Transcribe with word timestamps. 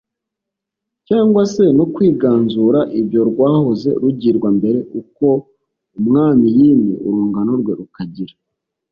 cyangwa 1.07 1.41
se 1.53 1.63
no 1.77 1.85
kwiganzura 1.93 2.79
ibyo 2.99 3.21
rwahoze 3.31 3.89
rugirwa 4.01 4.49
mbere. 4.57 4.79
uko 4.99 5.27
umwami 5.99 6.45
yimye, 6.57 6.95
urungano 7.07 7.51
rwe 7.61 7.73
rukagira 7.79 8.35